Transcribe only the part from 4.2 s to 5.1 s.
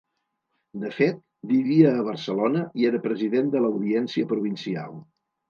provincial.